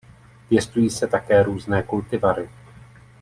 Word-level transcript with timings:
Pěstují 0.49 0.89
se 0.89 1.07
také 1.07 1.43
různé 1.43 1.83
kultivary. 1.83 2.49